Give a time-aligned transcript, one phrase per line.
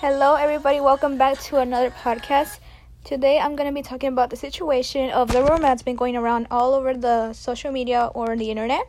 [0.00, 0.80] Hello, everybody.
[0.80, 2.58] Welcome back to another podcast.
[3.04, 6.16] Today, I'm going to be talking about the situation of the rumor that's been going
[6.16, 8.88] around all over the social media or the internet.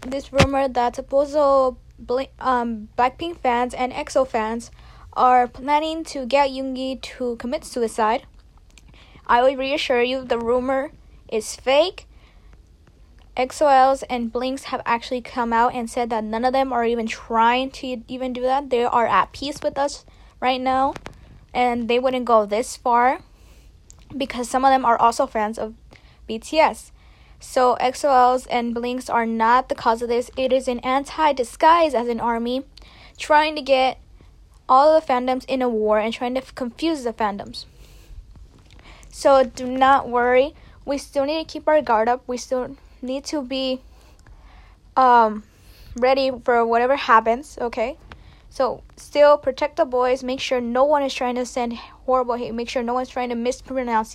[0.00, 4.70] This rumor that supposed um, Blackpink fans and EXO fans
[5.12, 8.24] are planning to get Yoongi to commit suicide.
[9.26, 10.92] I will reassure you the rumor
[11.28, 12.06] is fake.
[13.36, 17.06] EXO-Ls and Blinks have actually come out and said that none of them are even
[17.06, 18.70] trying to even do that.
[18.70, 20.04] They are at peace with us
[20.40, 20.94] right now,
[21.52, 23.20] and they wouldn't go this far
[24.16, 25.74] because some of them are also fans of
[26.28, 26.92] BTS.
[27.40, 30.30] So EXO-Ls and Blinks are not the cause of this.
[30.36, 32.64] It is an anti-disguise as an army
[33.18, 33.98] trying to get
[34.68, 37.66] all the fandoms in a war and trying to f- confuse the fandoms.
[39.10, 40.54] So do not worry.
[40.84, 42.22] We still need to keep our guard up.
[42.26, 43.80] We still need to be
[44.96, 45.44] um,
[45.96, 47.96] ready for whatever happens, okay?
[48.50, 50.22] So still protect the boys.
[50.22, 52.54] Make sure no one is trying to send horrible hate.
[52.54, 54.14] Make sure no one's trying to mispronounce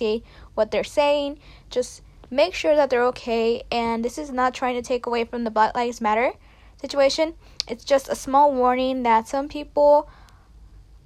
[0.54, 1.38] what they're saying.
[1.68, 3.62] Just make sure that they're okay.
[3.70, 6.32] And this is not trying to take away from the Black Lives Matter
[6.80, 7.34] situation.
[7.68, 10.08] It's just a small warning that some people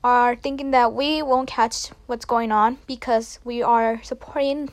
[0.05, 4.71] are thinking that we won't catch what's going on because we are supporting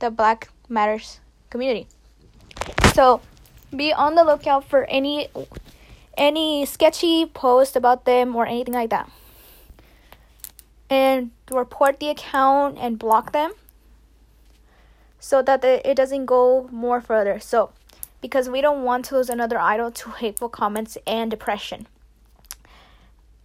[0.00, 1.86] the Black Matters community.
[2.92, 3.20] So
[3.74, 5.28] be on the lookout for any
[6.16, 9.10] any sketchy post about them or anything like that.
[10.88, 13.52] And report the account and block them
[15.20, 17.38] so that it doesn't go more further.
[17.38, 17.70] So,
[18.20, 21.86] because we don't want to lose another idol to hateful comments and depression.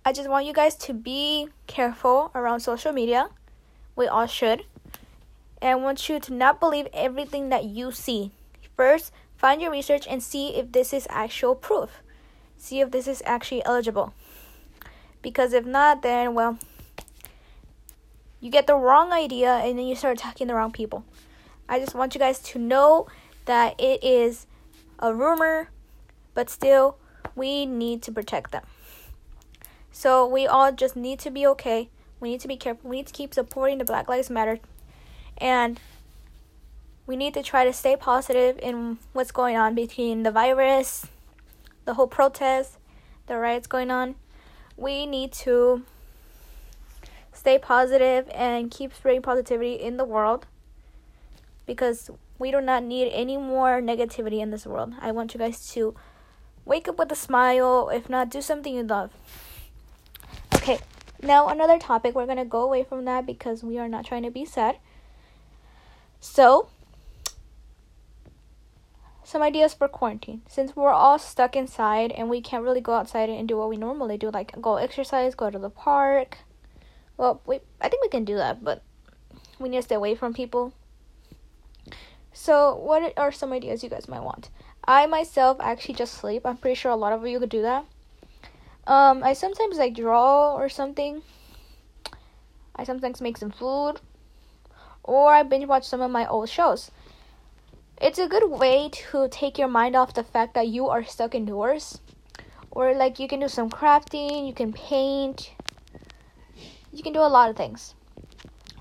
[0.04, 3.30] I just want you guys to be careful around social media.
[3.96, 4.64] We all should.
[5.62, 8.32] And I want you to not believe everything that you see.
[8.76, 9.12] First,
[9.46, 12.02] Find your research and see if this is actual proof.
[12.58, 14.12] See if this is actually eligible.
[15.22, 16.58] Because if not, then, well,
[18.40, 21.06] you get the wrong idea and then you start attacking the wrong people.
[21.70, 23.06] I just want you guys to know
[23.46, 24.48] that it is
[24.98, 25.70] a rumor,
[26.34, 26.98] but still,
[27.36, 28.64] we need to protect them.
[29.92, 31.90] So we all just need to be okay.
[32.20, 32.90] We need to be careful.
[32.90, 34.58] We need to keep supporting the Black Lives Matter.
[35.38, 35.80] And
[37.08, 41.08] we need to try to stay positive in what's going on between the virus,
[41.86, 42.78] the whole protest,
[43.28, 44.16] the riots going on.
[44.78, 45.84] We need to
[47.32, 50.48] stay positive and keep spreading positivity in the world
[51.66, 54.94] because we do not need any more negativity in this world.
[55.00, 55.96] I want you guys to
[56.66, 59.12] wake up with a smile, if not, do something you love.
[60.56, 60.80] Okay,
[61.22, 62.16] now another topic.
[62.16, 64.78] We're going to go away from that because we are not trying to be sad.
[66.20, 66.70] So,
[69.26, 70.44] some ideas for quarantine.
[70.48, 73.76] Since we're all stuck inside and we can't really go outside and do what we
[73.76, 76.38] normally do, like go exercise, go to the park.
[77.18, 78.84] Well, we I think we can do that, but
[79.60, 80.74] we need to stay away from people.
[82.34, 84.50] So, what are some ideas you guys might want?
[84.88, 86.46] I myself actually just sleep.
[86.46, 87.86] I'm pretty sure a lot of you could do that.
[88.86, 91.24] Um, I sometimes like draw or something.
[92.76, 94.02] I sometimes make some food,
[95.02, 96.92] or I binge watch some of my old shows.
[98.02, 101.34] It's a good way to take your mind off the fact that you are stuck
[101.34, 102.02] indoors.
[102.70, 105.54] Or like you can do some crafting, you can paint.
[106.92, 107.96] You can do a lot of things.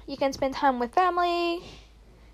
[0.08, 1.62] You can spend time with family.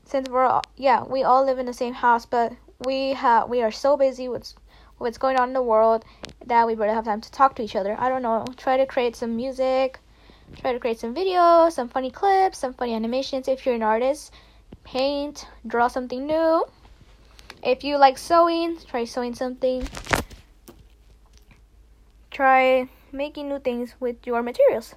[0.04, 2.54] Since we're all, yeah, we all live in the same house, but
[2.86, 4.54] we have we are so busy with
[4.96, 6.06] what's going on in the world
[6.46, 7.94] that we barely have time to talk to each other.
[8.00, 8.46] I don't know.
[8.56, 10.00] Try to create some music,
[10.56, 14.32] try to create some videos, some funny clips, some funny animations if you're an artist
[14.90, 16.64] paint, draw something new.
[17.62, 19.86] If you like sewing, try sewing something.
[22.32, 24.96] Try making new things with your materials.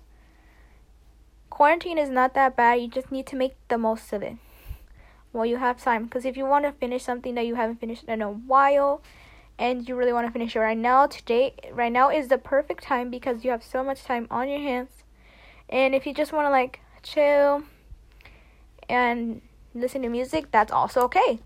[1.51, 4.37] Quarantine is not that bad, you just need to make the most of it
[5.31, 6.05] while you have time.
[6.05, 8.99] Because if you want to finish something that you haven't finished in a while,
[9.59, 12.81] and you really want to finish it right now, today, right now is the perfect
[12.81, 15.03] time because you have so much time on your hands.
[15.69, 17.61] And if you just want to like chill
[18.89, 19.41] and
[19.73, 21.39] listen to music, that's also okay.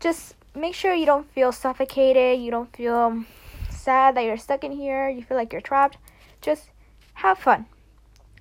[0.00, 3.26] Just make sure you don't feel suffocated, you don't feel um,
[3.70, 5.98] sad that you're stuck in here, you feel like you're trapped.
[6.40, 6.70] Just
[7.14, 7.66] have fun.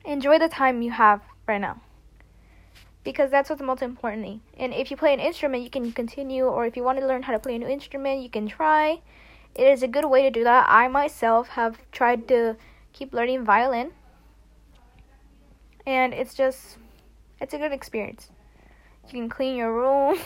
[0.06, 1.82] Enjoy the time you have right now.
[3.04, 4.42] Because that's what's most important.
[4.58, 7.24] And if you play an instrument, you can continue, or if you want to learn
[7.24, 9.02] how to play a new instrument, you can try.
[9.56, 10.66] It is a good way to do that.
[10.70, 12.58] I myself have tried to
[12.94, 13.92] keep learning violin,
[15.86, 16.78] and it's just,
[17.40, 18.30] it's a good experience.
[19.07, 20.18] You can clean your room.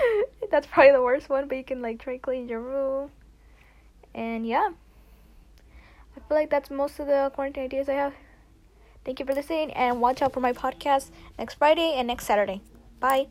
[0.50, 3.10] That's probably the worst one, but you can like try clean your room.
[4.14, 4.70] And yeah.
[6.16, 8.14] I feel like that's most of the quarantine ideas I have.
[9.04, 12.60] Thank you for listening and watch out for my podcast next Friday and next Saturday.
[13.00, 13.28] Bye.